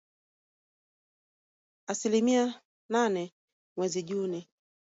Asilimia 1.87 2.61
nane 2.89 3.33
mwezi 3.77 4.03
Juni 4.03 4.49